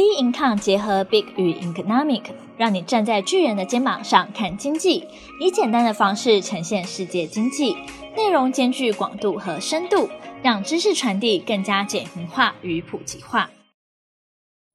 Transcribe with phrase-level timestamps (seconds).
[0.00, 2.22] B Income 结合 Big 与 Economic，
[2.56, 5.06] 让你站在巨人的肩膀上看经济，
[5.42, 7.76] 以简单的方式呈现世界经济，
[8.16, 10.08] 内容兼具广度和深度，
[10.42, 13.50] 让知识传递更加简明化与普及化。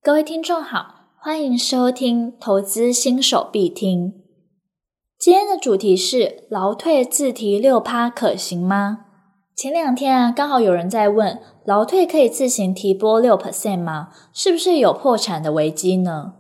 [0.04, 4.14] 各位听众好，欢迎收听投资新手必听。
[5.18, 9.05] 今天的主题是劳退自提六趴可行吗？
[9.56, 14.10] 前两天啊，刚好有人在问，劳退可以自行提拨六 percent 吗？
[14.34, 16.34] 是不是有破产的危机呢？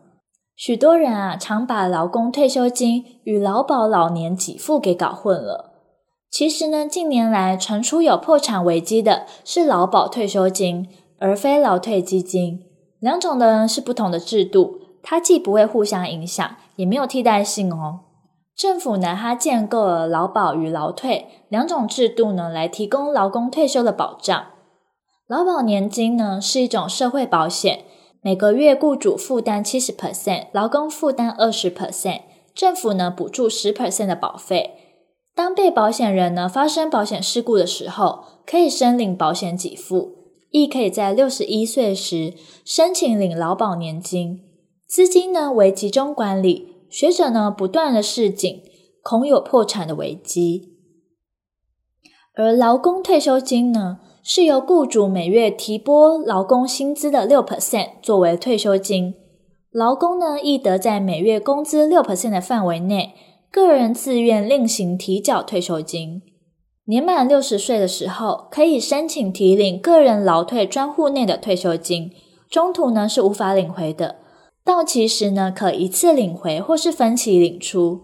[0.57, 5.71] 许多人啊，常把劳工退休金与劳保老年给付给搞混了。
[6.29, 12.63] 其实呢，近年来传出有破产危机的是劳保退休金，而非劳退基金。
[12.99, 18.01] 两种的是不同的制度，它既不会互相影响，也没有替代性哦。
[18.55, 24.45] 政府呢，它建构了劳保与劳退两种制度呢，来提供劳工退休的保障。
[25.27, 27.83] 劳保年金呢，是一种社会保险，
[28.21, 32.21] 每个月雇主负担七十 percent，劳工负担二十 percent，
[32.53, 34.75] 政府呢补助十 percent 的保费。
[35.35, 40.11] 当被保险人呢发生保险事故的时候，可以申领保险给付，
[40.51, 42.33] 亦可以在六十一岁时
[42.63, 44.39] 申请领劳保年金，
[44.87, 46.74] 资金呢为集中管理。
[46.95, 48.63] 学者呢不断的示警，
[49.03, 50.69] 恐有破产的危机。
[52.33, 59.13] 而劳工退休金呢，是由雇主每月提拨劳工薪资的六 percent 作为退休金，
[59.71, 63.13] 劳工呢亦得在每月工资六 percent 的范围内，
[63.51, 66.21] 个人自愿另行提缴退休金。
[66.85, 72.13] 年满六十岁的时候，可以申请提领个人劳退专户内的退休金，
[72.49, 74.19] 中途呢是无法领回的。
[74.65, 78.01] 到期时呢，可一次领回或是分期领出，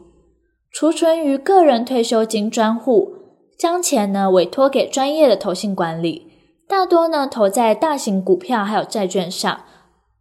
[0.72, 3.14] 储存于个人退休金专户，
[3.58, 6.28] 将钱呢委托给专业的投信管理，
[6.68, 9.62] 大多呢投在大型股票还有债券上，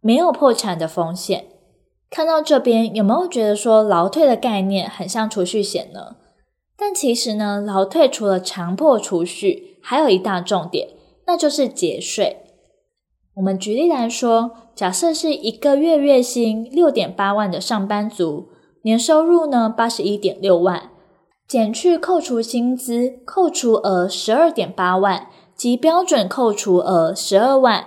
[0.01, 1.45] 没有破产的风险。
[2.09, 6.15] 看到这边有没有觉得说劳退的概念很像储蓄险呢？
[6.75, 10.89] 但其实呢，劳退除了强迫储蓄，还有一大重点，
[11.27, 12.37] 那就是节税。
[13.35, 18.49] 我们举例来说，假设是一个月月薪六点八万的上班族，
[18.83, 20.89] 年收入呢八十一点六万，
[21.47, 27.85] 减去扣除薪资扣除额十二点八万及标准扣除额十二万，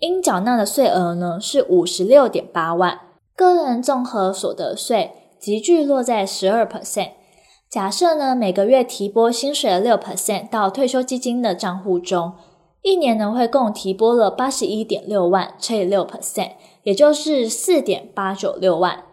[0.00, 2.98] 应缴纳的税额呢是五十六点八万，
[3.36, 7.10] 个人综合所得税集聚落在十二 percent。
[7.70, 12.32] 假设呢每个月提拨薪水的六 percent 到退休基金的账户中。
[12.82, 19.04] 一年呢会共提拨了八十一点六万乘以六 percent，也就是四点八九六万。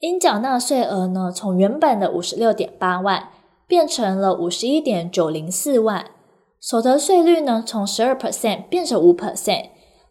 [0.00, 3.28] 应缴纳税额呢从原本的五十六点八万
[3.66, 6.06] 变成了五十一点九零四万。
[6.58, 9.66] 所得税率呢从十二 percent 变成五 percent，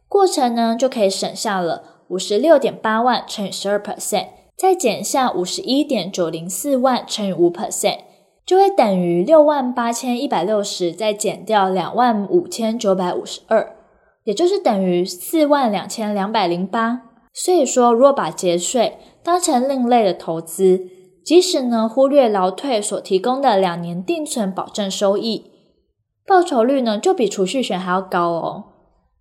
[0.07, 8.00] 过程呢就可以省下了五十六点八万乘以十二 percent，再减下五十一点九零四万乘以五 percent。
[8.46, 13.75] 就会等于六万八千一百六十，再减掉两万五千九百五十二，
[14.24, 17.03] 也就是等于四万两千两百零八。
[17.34, 20.81] 所以说，如果把节税当成另类的投资，
[21.24, 25.46] 即使呢忽略劳退所提供的两年定存保证收益，
[26.28, 28.66] 报酬率呢就比储蓄险还要高哦。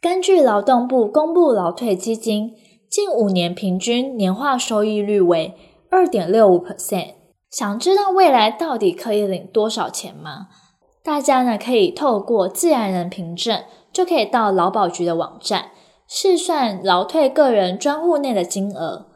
[0.01, 2.53] 根据劳动部公布劳退基金
[2.91, 5.55] 近五年平均年化收益率为
[5.91, 7.20] 二点六五 percent。
[7.51, 10.49] 想知道未来到底可以领多少钱吗？
[11.03, 15.71] 大家呢可以透过自然人凭证，就可以到劳保局的网站
[16.07, 19.07] 试算劳退个人专户内的金额。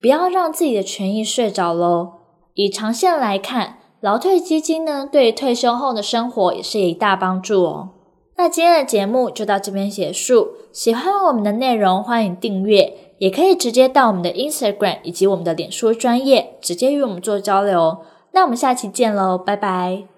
[0.00, 2.12] 不要让自己的权益睡着喽。
[2.54, 7.90] 以长线来看，劳退基金呢对退休后的生活也是一大帮助哦。
[8.36, 10.52] 那今天的节目就到这边结束。
[10.72, 13.01] 喜欢我们的内容，欢迎订阅。
[13.22, 17.98] 也可以直接到我们的 Instagram 以及我们的脸书专业，直接与我们做交流。
[18.32, 20.11] 那我们下期见喽，拜拜。